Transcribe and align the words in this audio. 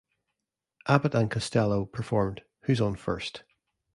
Abbott 0.87 1.13
and 1.13 1.29
Costello 1.29 1.85
performed 1.85 2.41
Who's 2.61 2.81
on 2.81 2.95
First? 2.95 3.43